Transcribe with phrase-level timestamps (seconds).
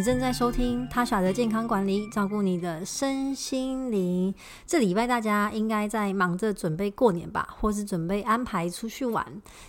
[0.00, 4.34] 你正在收听 Tasha 的健康管理，照顾你的身心灵。
[4.66, 9.22] 这礼拜大家应该在忙着准备过年吧，或是准备安排出去玩。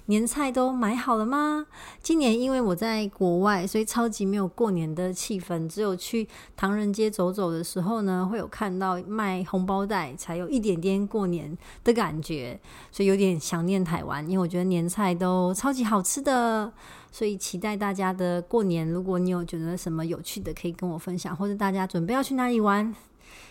[0.06, 1.66] 年菜都买好了吗？
[2.02, 5.68] 今年因为我在国外，所以超级没有过年的气氛。
[5.68, 12.58] 只有去唐人街走走的时候呢，会有看到卖红包袋，才有一点点过年的感觉。
[12.90, 16.72] 所以有点想念台湾，因为我觉得年菜都超级好吃的。
[17.12, 22.96] 所以期待大家的过年，如果你有觉得什么有趣的，可以跟我分享，或者大家准备要去哪里玩，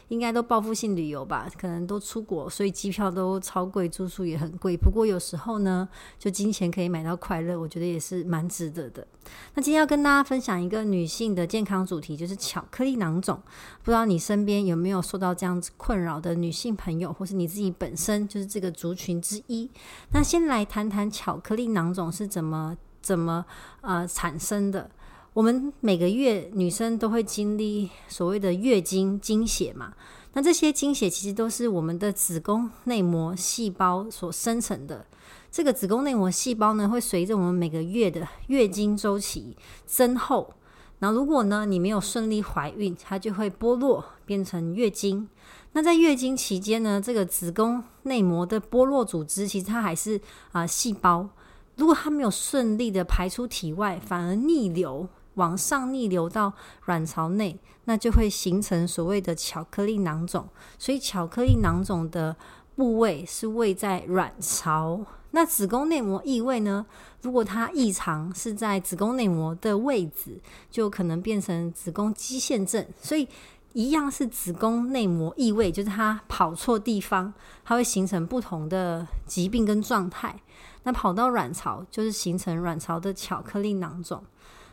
[0.08, 1.48] 应该都报复性旅游吧？
[1.58, 4.76] 可能都出国，所以机票都超贵，住宿也很贵。
[4.76, 9.06] 不过有时候呢，就金钱可以买到快乐，我觉得也是蛮值得的。
[9.54, 13.40] 那今天要跟大家分享一个女性的健康主题，就是巧克力囊肿。
[13.82, 19.70] 不知道你身边有没有受到这样子困扰的女性朋友，或是你自己本身就是这个族群之一？
[20.12, 22.76] 那先来谈谈巧克力囊肿是怎么。
[23.00, 23.44] 怎么
[23.80, 24.90] 呃产生的？
[25.32, 29.94] 我们每个月女生都会经历所谓的月经经血嘛，
[30.32, 35.06] 那这些经血其实都是我们的子宫内膜细胞所生成的。
[35.48, 39.56] 这个子宫内膜细胞呢，会随着我们每个月的月经周期
[39.86, 40.52] 增厚。
[40.98, 45.28] 那如果呢，你没有顺利怀孕，它就会剥落变成月经。
[45.72, 51.28] 那在月经期间呢，这个子宫内膜的剥落组织其实它还是啊、细胞。
[51.76, 56.52] 如果它没有顺利的排出体外，反而逆流往上逆流到
[56.86, 60.48] 卵巢内，那就会形成所谓的巧克力囊肿。
[60.78, 62.36] 所以巧克力囊肿的
[62.76, 65.04] 部位是位在卵巢。
[65.32, 66.84] 那子宫内膜异位呢？
[67.22, 70.40] 如果它异常是在子宫内膜的位置，
[70.70, 72.84] 就可能变成子宫肌腺症。
[73.00, 73.28] 所以
[73.72, 77.32] 一样是子宫内膜异位，就是它跑错地方，
[77.64, 80.34] 它会形成不同的疾病跟状态。
[80.82, 84.22] 那跑到卵巢，就是形成卵巢的巧克力囊肿。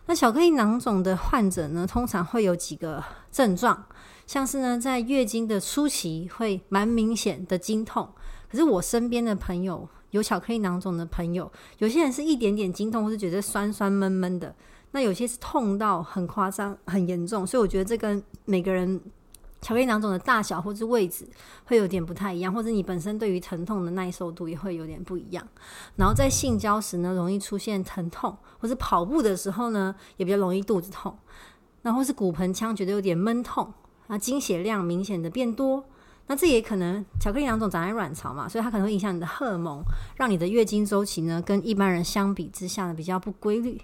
[0.05, 3.85] 那巧克力囊肿的患者呢，通常会有几个症状，
[4.25, 8.07] 像是呢，在月经的初期会蛮明显的经痛。
[8.49, 14.55] 可是我身边的朋友有巧克力囊肿的朋友，有些人是一点点经痛，或是觉得酸酸闷闷的。
[14.91, 17.45] 那有些是痛到很夸张、很严重。
[17.45, 19.01] 所以我觉得这跟每个人。
[19.67, 21.27] 巧克力囊肿的大小或是位置
[21.65, 25.45] 会有点不太一样，或者你本身对于疼痛的耐受度也会有点不一样。
[25.97, 31.17] 然后在性交时呢，容易出现疼痛，或是跑步的时候呢，也比较容易肚子痛。
[31.81, 33.73] 然后是骨盆腔觉得有点闷痛，
[34.07, 35.83] 啊，经血量明显的变多。
[36.27, 39.83] 那这也可能巧克力囊肿长在卵巢嘛，所以它可能会影响你的荷尔蒙，
[40.15, 43.81] 让你的月经周期呢跟一般人相比之下呢比较不规律。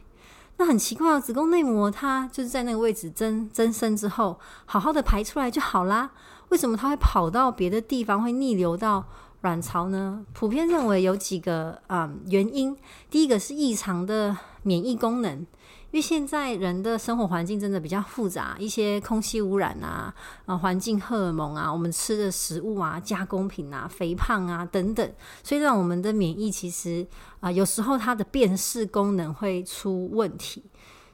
[0.57, 6.11] 那很奇怪啊，子宫内膜它就是在那个位置增增生之后，好好的排出来就好啦。
[6.49, 9.03] 为什么它会跑到别的地方，会逆流到
[9.41, 10.23] 卵巢呢？
[10.33, 12.77] 普遍认为有几个啊、嗯、原因。
[13.09, 15.45] 第一个是异常的免疫功能。
[15.93, 20.11] 因为现在人的生活环境真的比较复杂，一些空气污染啊，
[20.47, 27.05] 啊，环境荷尔蒙啊，我们吃的食物啊，加工品啊，肥胖啊等等，所以让我们的免疫其实
[27.41, 30.63] 啊，有时候它的辨识功能会出问题，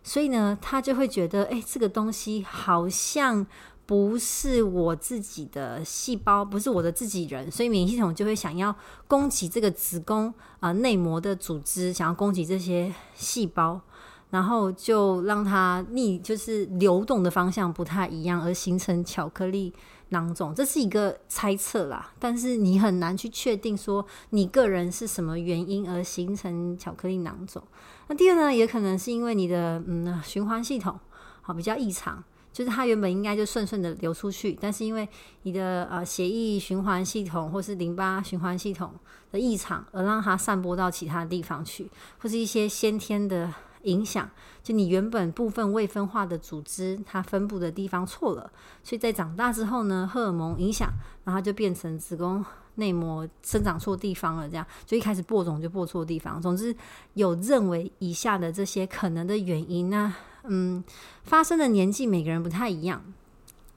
[0.02, 3.46] 所以呢，他就会觉得，哎，这个东西好像
[3.86, 8.74] 不是我自己的细胞，不是我的自己人，所以免疫系统就会想要
[9.10, 13.82] 攻击这个子宫啊内膜的组织，想要攻击这些细胞。
[14.30, 19.74] 然后就让它逆，就是流动的方向不太一样，而形成巧克力
[20.10, 22.12] 囊肿，这是一个猜测啦。
[22.20, 27.64] 但是你很难去确定说你个人是什么原因而形成巧克力囊肿。
[28.08, 31.00] 那第二呢，也可能是因为你的嗯循环系统
[31.42, 32.24] 好比较异常，
[32.54, 35.10] 就是它原本应该就顺顺的流出去，但是因为
[35.42, 38.92] 你的呃血液循环系统或是淋巴循环系统
[39.32, 41.90] 的异常，而让它散播到其他地方去，
[42.20, 43.52] 或是一些先天的。
[43.84, 44.30] 影响
[44.64, 48.52] 就你原本部分未分化的组织，它分布的地方错了，
[48.84, 50.92] 所以在长大之后呢，荷尔蒙影响，
[51.24, 52.44] 然后就变成子宫
[52.76, 56.42] 内膜生长错地方了，这样就一开始播种就播错地方。
[56.42, 56.76] 总之
[57.14, 60.84] 有认为以下的这些可能的原因，呢嗯，
[61.24, 63.04] 发生的年纪每个人不太一样，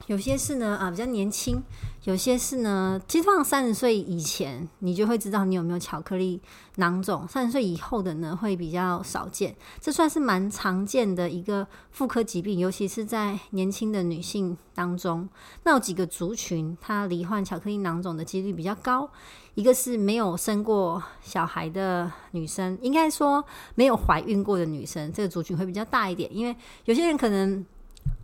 [0.07, 1.63] 有些是呢啊比较年轻，
[2.03, 6.41] 有些是呢，其实放三十岁以前，你就会知道你有没有巧克力
[6.75, 9.55] 囊肿；三十岁以后的呢，会比较少见。
[9.79, 15.29] 这算是蛮常见的一个妇科疾病，尤其是在年轻的女性当中。
[15.63, 19.09] 那有几个族群，它罹患巧克力囊肿的几率比较高。
[19.55, 23.41] 一个是没有生过小孩的女生，应该说
[23.75, 26.53] 没有怀孕过的女生，这个族群会比较大一点，因为
[26.83, 27.65] 有些人可能。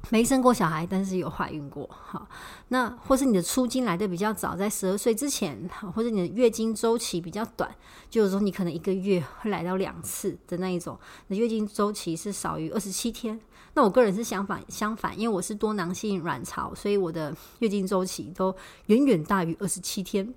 [0.10, 2.28] 没生过小孩，但是有怀孕过，好，
[2.70, 7.70] 那或是你的初经来的比较早，在十二岁之前，或者你的月经周期比较短，
[8.10, 10.98] 就是说你可能一个月会来到两次的那一种，
[11.28, 13.40] 那月经周期是少于二十七天。
[13.76, 18.54] 那我个人是相反，相反，因为我是多囊性卵巢，所以我的月经周期都
[18.88, 20.34] 远远大于二十七天，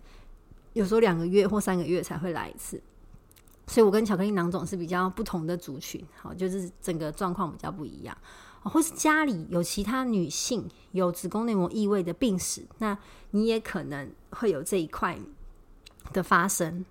[0.75, 2.83] 有时候两个月或三个月才会来一次，
[3.67, 8.15] 所以我跟巧克力囊肿是比较不同的族群，好，就是整个状况比较不一样。
[8.63, 12.97] 或是家里有其他女性有子宫内膜异位的病史，那
[13.31, 15.19] 你也可能会有这一块
[16.13, 16.85] 的发生。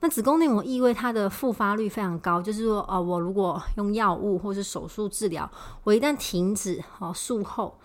[0.00, 5.50] 那子宫内膜异位它的复发率非常高，就是说，哦，我如果用药物或是手术治疗，
[5.84, 7.78] 我一旦停止，哦，术后。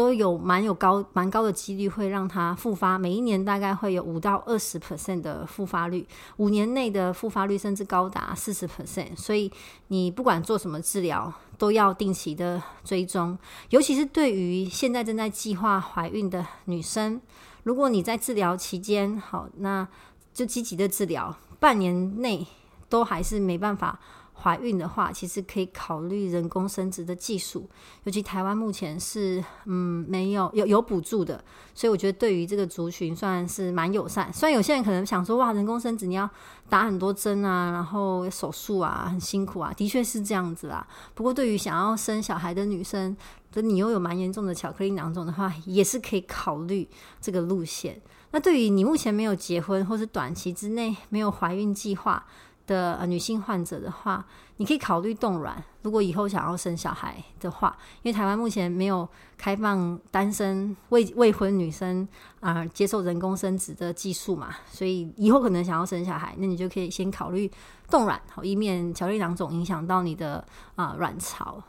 [0.00, 6.08] 都有蛮有高蛮高的几率会让它复发，每一年大概会有五到二十 percent 的复发率，
[6.38, 9.14] 五年内的复发率甚至高达四十 percent。
[9.14, 9.52] 所以
[9.88, 13.38] 你不管做什么治疗，都要定期的追踪，
[13.68, 17.20] 尤其是对于现在正在计划怀孕的女生，
[17.64, 19.86] 如果你在治疗期间，好，那
[20.32, 22.46] 就积极的治疗，半年内
[22.88, 24.00] 都还是没办法。
[24.42, 27.68] 怀孕的话，其实可以考虑人工生殖的技术，
[28.04, 31.44] 尤其台湾目前是嗯没有有有补助的，
[31.74, 34.32] 所以我觉得对于这个族群算是蛮友善。
[34.32, 36.28] 虽然有些人可能想说，哇，人工生殖你要
[36.68, 40.86] 打很多针啊，然后手术啊，很辛苦啊，的确是这样子啦。
[41.14, 43.14] 不过对于想要生小孩的女生，
[43.54, 46.88] 那你又有蛮严重的巧克力囊肿的话，也是可以考虑
[47.20, 48.00] 这个路线。
[48.32, 52.24] 那对于你目前没有结婚，或是短期之内没有怀孕计划
[52.70, 54.24] 的女性患者的话，
[54.58, 55.60] 你可以考虑冻卵。
[55.82, 62.06] 如果以后想要生小孩的话，因为台湾目前没有开放单身未未婚女生
[62.38, 67.50] 啊、接受人工生殖的技术嘛，所以以后可能想要生小孩，那你就可以先考虑
[67.90, 70.46] 冻卵，好，以免巧克力囊肿影响到你的
[70.76, 71.60] 啊、卵巢。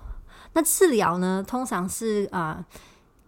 [0.53, 2.63] 那治疗呢，通常是啊、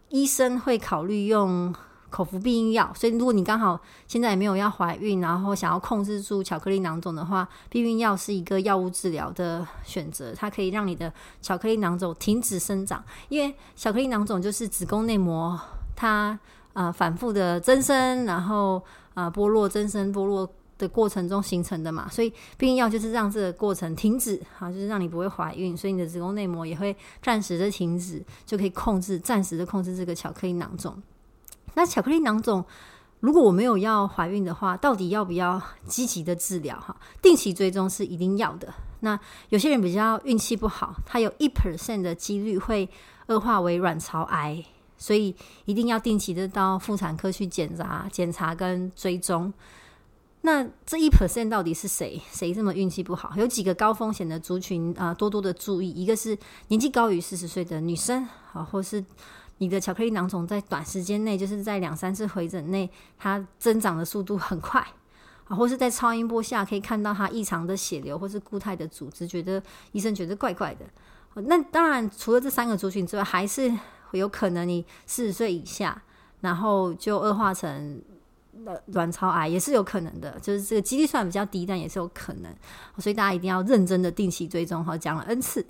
[0.10, 1.74] 医生会考虑用。
[2.14, 11.12] 口服避孕药，所以如果你刚好现在也没有要怀孕，然后想要控制住巧克力囊肿的话，避孕药是一个药物治疗的选择，它可以让你的
[11.42, 13.04] 巧克力囊肿停止生长。
[13.30, 15.60] 因为巧克力囊肿就是子宫内膜
[15.96, 16.40] 它
[16.74, 18.80] 啊、反复的增生，然后
[19.16, 30.96] 啊、剥落增生剥落的过程中形成的嘛，所以避孕药就是让这个过程停止，好，就是让你不会怀孕，所以你的子宫内膜也会暂时的停止，就可以控制暂时的控制这个巧克力囊肿。
[31.76, 32.64] 那巧克力囊肿，
[33.20, 36.80] 如果我没有要怀孕的话，到底要不要积极的治疗？
[36.80, 38.74] 哈，定期追踪是一定要的。
[39.00, 42.90] 那有些人比较运气不好，他有一 percent 的几率会
[43.28, 44.64] 恶化为卵巢癌，
[44.98, 45.36] 所以
[45.66, 49.52] 一定要定期的到妇产科去检查、检查跟追踪。
[50.42, 52.22] 那这一 percent 到底是谁？
[52.30, 53.34] 谁这么运气不好？
[53.36, 55.90] 有几个高风险的族群啊，多多的注意。
[55.90, 56.38] 一个是
[56.68, 59.04] 年纪高于四十岁的女生，好，或是。
[59.60, 64.86] 你的巧克力囊肿在短时间内，就是在两三次回诊内，它增长的速度很快
[65.46, 69.62] 啊，或是在超音波下可以看到它异常的血流或是固态的组织，觉得
[69.92, 70.86] 医生觉得怪怪的。
[71.36, 73.72] 那当然，除了这三个族群之外，还是
[74.12, 76.02] 有可能你四十岁以下，
[76.42, 78.02] 然后就恶化成
[78.88, 80.38] 卵巢癌，也是有可能的。
[80.42, 82.54] 就是这个几率算比较低，但也是有可能。
[82.98, 84.84] 所以大家一定要认真的定期追踪。
[84.84, 85.66] 哈，讲了 N 次。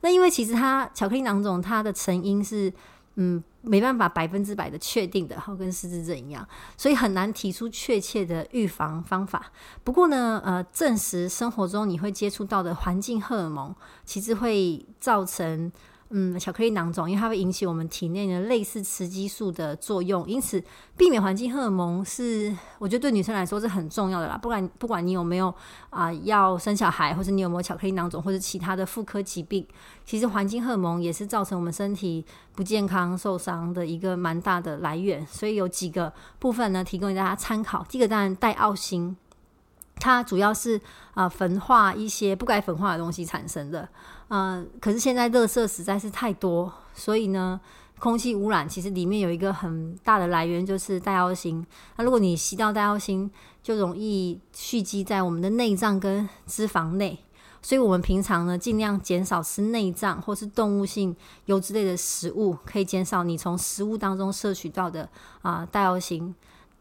[0.00, 2.72] 那因为其实它巧克力囊肿它的成因是。
[3.20, 6.46] 嗯，没办法百分之百的确定的，好跟失智症一样，
[6.76, 9.50] 所以很难提出确切的预防方法。
[9.82, 15.72] 不过呢，呃，证实生活中你会接触到的环境荷尔蒙，其实会造成。
[16.10, 20.62] 嗯，巧克力囊肿，因为它会引起我们体内的类似雌激素的作用，因此
[20.96, 24.38] 避免环境荷尔蒙是我觉得对女生来说是很重要的啦。
[24.38, 25.54] 不管不管你有没有
[25.90, 29.66] 啊、要生小孩，或者你有没有巧克力囊肿，或者其他的妇科疾病，
[30.06, 32.24] 其实环境荷尔蒙也是造成我们身体
[32.54, 35.26] 不健康、受伤的一个蛮大的来源。
[35.26, 37.84] 所以有几个部分呢，提供给大家参考。
[37.86, 39.14] 第一个当然带奥辛。
[40.00, 40.80] 它主要是
[41.14, 43.88] 啊、焚化一些不该焚化的东西产生的，
[44.28, 47.60] 嗯、呃，可是现在垃圾实在是太多，所以呢，
[47.98, 51.66] 空气污染其实里面有一个很大的来源就是戴奥辛。
[51.96, 53.28] 那如果你吸到戴奥辛，
[53.62, 57.18] 就容易蓄积在我们的内脏跟脂肪内，
[57.60, 65.08] 所以我们平常呢，尽量减少吃内脏或是动物性油脂类的食物，可以减少你从食物当中摄取到的
[65.42, 66.32] 啊代奥辛。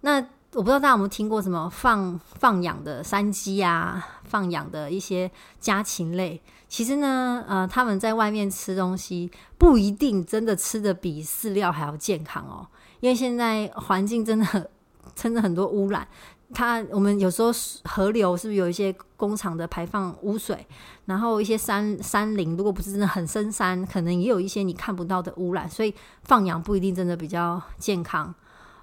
[0.02, 0.24] 那
[0.58, 6.42] 我不知道大家有没有听过什么放放养的山鸡啊，放养的一些家禽类。
[6.68, 12.66] 其实呢，呃，他们在外面吃东西不一定真的吃得比饲料还要健康哦，
[13.02, 14.72] 因为现在环境真的
[15.14, 16.08] 真的很多污染。
[16.52, 17.52] 它我们有时候
[17.84, 20.66] 河流是不是有一些工厂的排放污水？
[21.06, 25.70] 然后一些山山林，如果不是真的很深山，可能也有一些你看不到的污染。
[25.70, 28.34] 所以放养不一定真的比较健康。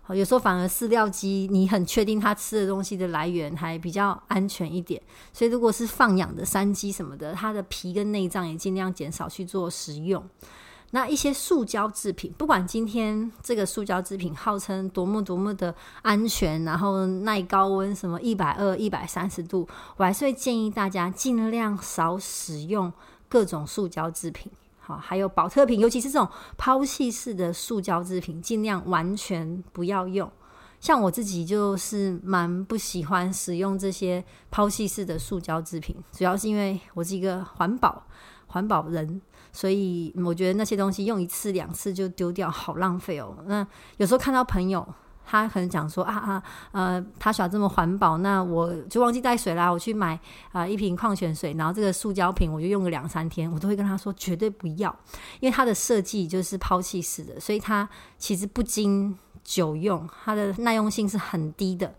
[0.08, 5.00] 有时候反而饲料鸡，你很确定它吃的东西的来源还比较安全一点。
[5.32, 10.22] 所以如果是放养的山鸡什么的，它的皮跟内脏也尽量减少去做食用。
[10.90, 22.92] 那一些塑胶制品，不管今天这个塑胶制品号称多么多么的安全，然后耐高温，什么一百二、一百三十度，我还是会建议大家尽量少使用
[23.28, 24.52] 各种塑胶制品。
[24.86, 30.30] 好，还有保特瓶，尤其是这种抛弃式的塑胶制品，尽量完全不要用。
[30.78, 38.04] 像我自己就是蛮不喜欢使用这些抛弃式的塑胶制品，主要是因为我是一个环保
[38.48, 39.22] 环保人，
[39.52, 43.34] 所以我觉得那些东西用一次两次就丢掉，好浪费哦。
[43.46, 44.86] 那有时候看到朋友。
[45.24, 49.70] 他可能讲说啊啊呃，他想这么环保，那我就忘记带水啦。
[49.70, 50.18] 我去买
[50.52, 54.94] 啊、一瓶矿泉水，然后这个塑胶瓶我就用个两三天，我都会跟他说绝对不要，
[55.40, 57.88] 因为它的设计就是抛弃式的，所以它
[58.18, 61.94] 其实不经久用，它的耐用性是很低的，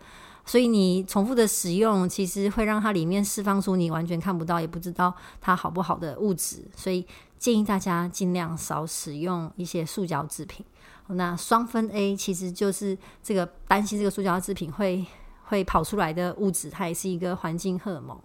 [0.46, 7.06] 所以你重复的使用，其实会让它里面释放出你完全看不到也不知道它好不好的物质，所以
[7.38, 10.66] 建议大家尽量少使用一些塑胶制品。
[11.08, 15.06] 那双酚 A 其实就是这个担心这个塑胶制品会
[15.46, 18.18] 会跑出来的物质，它也是一个环境荷尔蒙。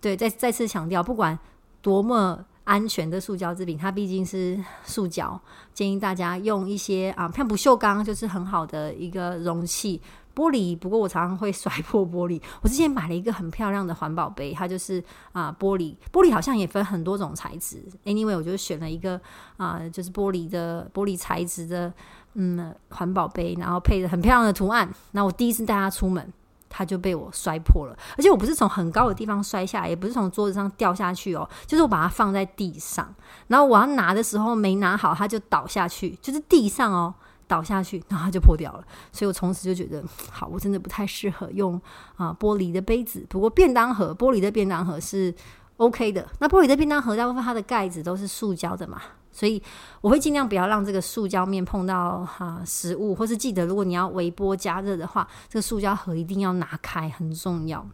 [0.00, 1.38] 对，再再次强调，不管
[1.80, 5.40] 多么安全的塑胶制品，它毕竟是塑胶，
[5.72, 10.00] 建议大家用一些啊，像不锈钢就是很好的一个容器。
[10.36, 12.38] 玻璃，不过我常常会摔破玻璃。
[12.60, 15.02] 我之前买了一个很漂亮的环保杯，它就是
[15.32, 15.96] 啊玻璃。
[16.12, 17.82] 玻璃好像也分很多种材质。
[18.04, 19.18] Anyway，我就选了一个
[19.56, 21.90] 啊，就是玻璃的玻璃材质的
[22.34, 24.86] 嗯环保杯，然后配着很漂亮的图案。
[25.12, 26.30] 那我第一次带它出门，
[26.68, 27.96] 它就被我摔破了。
[28.18, 33.14] 而且我不是从很高的地方摔下来，也不是从桌子上掉下去哦，就是我把它放在地上，
[33.46, 37.14] 然后我要拿的时候没拿好，它就倒下去，就是地上哦。
[37.46, 38.84] 倒下去，然后它就破掉了。
[39.12, 41.80] 所以我从此就觉得，好，我真的不太适合用
[42.16, 43.24] 啊、玻璃的杯子。
[43.28, 45.34] 不过便当盒，玻璃的便当盒是
[45.76, 46.26] OK 的。
[46.38, 49.00] 那玻璃的便当盒大部分它的盖子都是塑胶的嘛，
[49.30, 49.62] 所以
[50.00, 57.86] 我会尽量不要让这个塑胶面碰到哈、食物，或是记得如果你要微波加热的话，这个塑胶盒一定要拿开，很重要，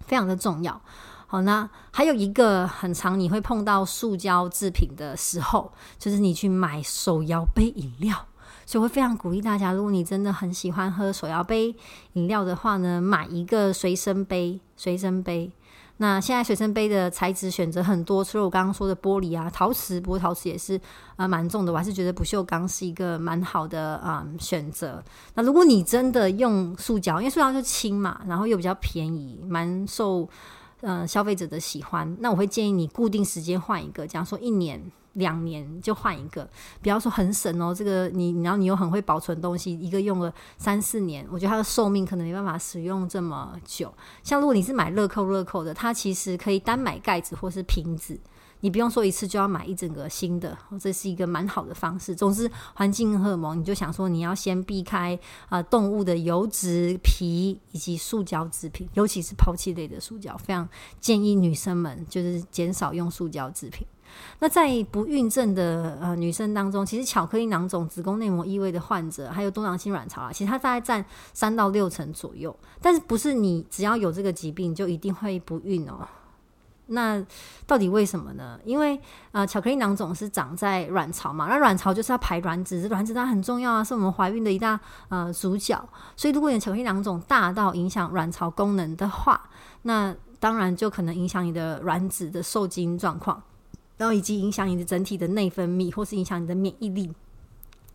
[0.00, 0.80] 非常的重要。
[1.26, 8.26] 好，那还有一个很常你会碰到塑胶制品的时候，就是你去买手摇杯饮料。
[8.66, 11.74] 所以会非常鼓励大家，如果你真的很喜欢喝手摇杯
[12.14, 14.60] 饮料的话呢，买一个随身杯。
[14.74, 15.48] 随身杯，
[15.98, 20.80] 那现在随身杯的材质选择很多，除了我刚刚说的玻璃啊、陶瓷，不过陶瓷也是
[21.14, 25.00] 啊蛮重的，我还是觉得不锈钢是一个蛮好的啊、选择。
[25.34, 30.28] 那如果你真的用塑胶，因为塑胶就轻嘛，然后又比较便宜，蛮受
[30.82, 34.80] 呃消费者的喜欢，那我会建议你固定时间换一个，假如说一年。
[35.16, 36.48] 两年就换一个，
[36.80, 37.74] 不要说很省哦。
[37.74, 43.92] 这个你，然后你又很会保存东西，一个用了三四年，我觉得它的寿命可能没办法使用这么久。
[44.22, 48.18] 像如果你是买乐扣乐扣的，它其实可以单买盖子或是瓶子，
[48.62, 52.14] 你不用说一次就要买一整个新的，这是一个蛮好的方式。
[52.14, 60.68] 总之，环境荷尔蒙，你就想说你要先避开啊、动物的油脂、皮以及塑胶制品，尤其是抛弃类的塑胶，非常
[61.00, 63.86] 建议女生们就是减少用塑胶制品。
[64.38, 72.54] 那在不孕症的呃女生当中，其实巧克力囊肿、子宫内膜异位的患者，还有多囊性卵巢啊，其实它大概占三到六成左右。
[72.80, 76.06] 但是不是你只要有这个疾病就一定会不孕哦？
[76.92, 77.22] 那
[77.66, 78.58] 到底为什么呢？
[78.64, 78.98] 因为
[79.32, 85.82] 呃巧克力囊肿是长在卵巢嘛，那卵巢就是要排卵子，卵子它很重要啊，是我们怀孕的一大呃主角。
[86.16, 89.50] 所以如果你巧克力囊肿大到影响卵巢功能的话，
[89.82, 93.42] 那当然就可能影响你的卵子的受精状况。
[93.98, 97.12] 然后以及影响你的整体的内分泌，或是影响你的免疫力，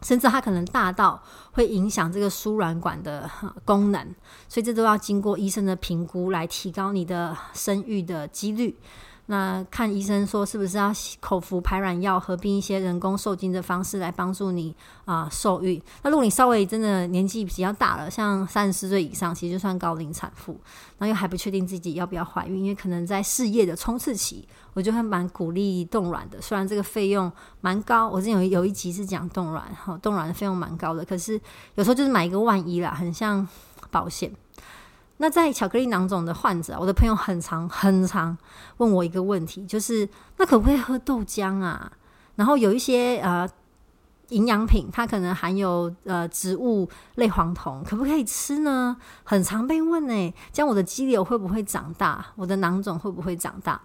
[0.01, 3.29] 甚至它可能大到会影响这个输卵管的
[3.65, 4.05] 功能，
[4.47, 8.77] 所以这都要经过医生的评估来提高你的生育的几率。
[9.27, 15.81] 那看医生说是不是要口服排卵药，合并一些人工受精的方式来帮助你啊、受孕。
[16.01, 20.59] 那如果你稍微真的年纪比较大了，像三十四岁以上，其实就算高龄产妇，
[20.97, 26.41] 那又还不确定自己要不要怀孕，因为可能在事业的冲刺期，我就会蛮鼓励冻卵的。
[26.41, 27.31] 虽然这个费用
[27.61, 31.33] 蛮高，我之前有有一集是讲冻卵，哈，冻卵的费用蛮高的，可是
[31.75, 33.45] 有时候就是买一个万一啦，很像
[33.91, 34.31] 保险。
[35.17, 38.37] 那在巧克力囊肿的患者，我的朋友很常很常
[38.77, 40.07] 问我一个问题，就是
[40.37, 41.91] 那可不可以喝豆浆啊？
[42.35, 43.49] 然后有一些呃
[44.29, 48.95] 营养品，它可能含有呃植物类黄酮，可不可以吃呢？
[49.23, 52.25] 很常被问诶、欸，这样我的肌瘤会不会长大？
[52.35, 53.81] 我的囊肿会不会长大？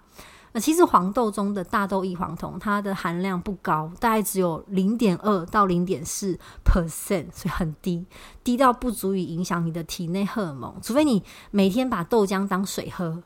[0.55, 8.05] 那其实黄豆中的大豆异黄酮，它的含量不高，大概只有零点二到零点四 percent，所以很低，
[8.45, 10.75] 低到不足以影响你的体内荷尔蒙。
[10.83, 13.23] 除非你每天把豆浆当水喝，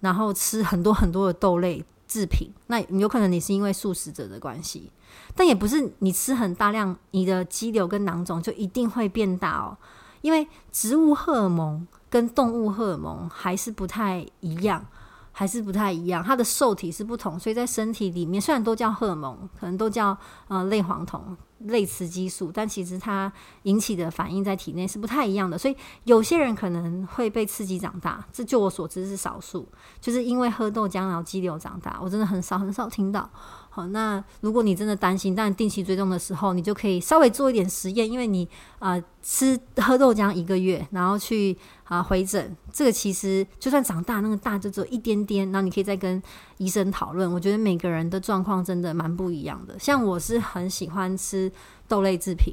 [0.00, 4.90] 然后吃很多很多的豆类制品，那有可能你是因为素食者的关系，
[5.34, 9.76] 但也不是你吃很大量，你的肌瘤跟囊肿就一定会变大哦。
[10.22, 14.86] 因为植物荷尔蒙跟动物荷尔蒙还是不太一样。
[15.40, 20.14] 还是不太一样，它的受体是不同，所以在身体里面虽然都叫荷尔蒙，可能都叫
[20.48, 23.32] 呃类黄酮、类雌激素，但其实它
[23.62, 25.56] 引起的反应在体内是不太一样的。
[25.56, 29.66] 所以有些人可能会被刺激长大，这就我所知是少数，
[29.98, 33.30] 就是因为喝豆浆然后肌瘤长大，我真的很少很少听到。
[33.72, 38.46] 好，那如果你真的担心，但定期追踪的时候，你就可以稍微做一点实验，因为你
[38.80, 46.20] 啊、吃喝豆浆一个月，然后去啊、回诊，这个其实就算长大，那个大就只有一点点，然后你可以再跟
[46.56, 47.32] 医生讨论。
[47.32, 51.50] 我觉得每个人的状况真的蛮不一样的，像我是很喜欢吃
[51.86, 52.52] 豆类制品。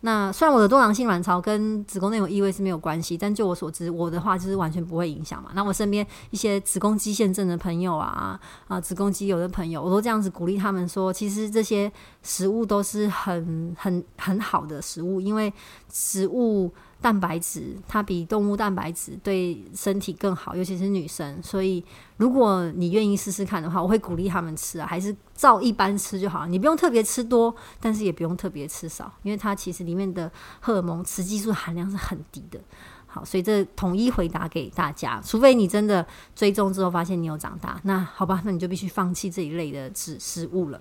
[0.00, 5.50] 那虽然我的多囊性卵巢跟子宫内膜异位是没有关系，但就我所知，我的话就是完全不会影响嘛。
[5.54, 8.38] 那我身边一些子宫肌腺症的朋友啊，
[8.68, 11.90] 啊，子宫肌瘤的朋友，我都这样子鼓励他们说，其实这些
[12.22, 15.52] 食物都是很很很好的食物，因为
[15.92, 16.72] 食物。
[17.00, 21.40] 蛋白质它比动物蛋白质对身体更好，尤其是女生。
[21.40, 21.84] 所以
[22.16, 26.44] 如果你愿意试试看的话，我会鼓励他们吃啊，还是照一般吃就好。
[26.46, 32.58] 你不用特别吃多，但是也不用特别吃少，因为它其实里面的荷尔蒙雌激素含量是很低的。
[33.06, 40.80] 好，所以这统一回答给大家，除非你真的追踪之后发现你有长大，那好吧，那你就必须放弃这一类的食食物了。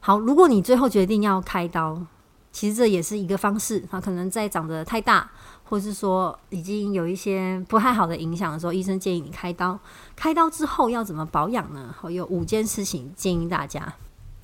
[0.00, 2.06] 好，如果你最后决定要开刀。
[2.52, 5.30] 其实这也是一个方式，它可能在长得太大，
[5.64, 9.78] 或是说已经有一些不太好的影响的时候，医生建议你开刀。
[10.14, 11.94] 开刀之后要怎么保养呢？
[11.98, 13.94] 好有五件事情建议大家。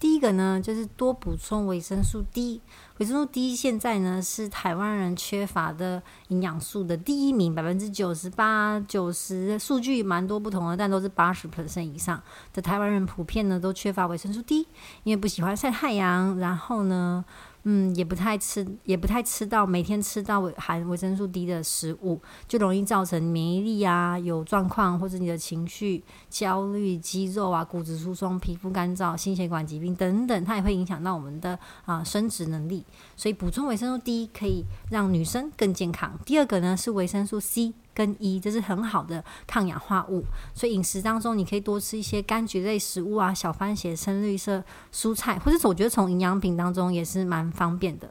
[0.00, 2.62] 第一个呢，就是多补充维生素 D。
[2.98, 12.22] 维生素 D 现在呢是台湾人缺乏的营养素的第一名，百分之九十八、九十，数据蛮多不同的，但都是八十 percent 以上
[12.54, 14.66] 的台湾人普遍呢都缺乏维生素 D，
[15.02, 17.24] 因为不喜欢晒太阳，然后呢。
[17.64, 32.84] 嗯，也不太吃，也不太吃到每天吃到含维生素 D 的食物，就容易造成免疫力啊有状况，或者你的情绪、焦虑、肌肉啊、骨质疏松、皮肤干燥、心血管疾病等等，它也会影响到我们的啊生殖能力。
[33.16, 36.18] 所以补充维生素 D 可以让女生更健康。
[36.24, 37.74] 第二个呢是维生素 C。
[37.98, 40.22] 跟一，这是很好的抗氧化物，
[40.54, 44.62] 所以饮食当中你可以多吃一些柑橘类食物啊，小番茄、深绿色
[44.94, 48.08] 蔬菜，或者我觉得从营养品当中也是蛮方便的。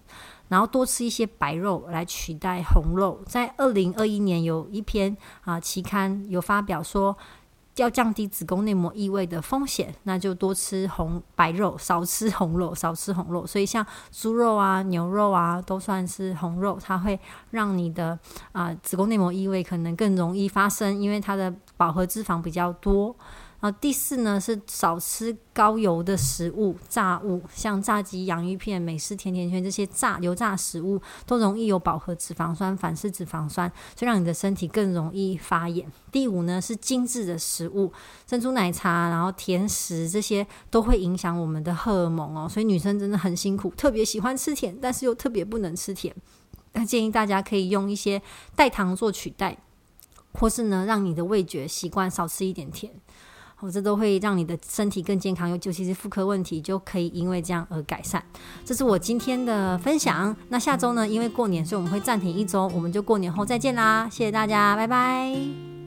[0.49, 3.21] 然后多吃一些白肉来取代红肉。
[3.25, 7.17] 在二零二一年有一篇啊期刊有发表说，
[7.77, 13.47] 要降低子宫内膜异位的风险，那就多吃红白肉，少吃红肉，少吃红肉。
[13.47, 17.19] 所以像猪肉啊、牛肉啊，都算是红肉，它会
[17.51, 18.17] 让你的
[18.51, 23.15] 啊、子宫内膜异位可能更容易发生，因为它的饱和脂肪比较多。
[23.59, 35.91] 然后第四呢是少吃高油的食物、炸物，像炸鸡、洋芋片、美式甜甜圈这些炸油炸食物都容易有饱和脂肪酸、反式脂肪酸，所以让你的身体更容易发炎。
[36.11, 37.91] 第五呢是精致的食物，
[38.27, 46.15] 珍珠奶茶，然后甜食这些都会影响我们的荷尔蒙哦，所以女生真的很辛苦，特别喜欢吃甜，但是又特别不能吃甜。
[46.73, 48.21] 那建议大家可以用一些
[48.55, 49.57] 代糖做取代，
[50.33, 52.93] 或是呢让你的味觉习惯少吃一点甜。
[53.59, 58.23] 我这都会让你的身体更健康，尤其是妇科问题就可以因为这样而改善。
[58.63, 60.35] 这是我今天的分享。
[60.49, 64.07] 那下周呢，因为过年，所以我们会暂停一周，我们就过年后再见啦！
[64.11, 65.86] 谢谢大家，拜拜。